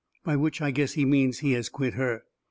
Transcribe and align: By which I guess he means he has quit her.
By 0.23 0.35
which 0.35 0.63
I 0.63 0.71
guess 0.71 0.93
he 0.93 1.05
means 1.05 1.41
he 1.41 1.51
has 1.51 1.69
quit 1.69 1.93
her. 1.93 2.23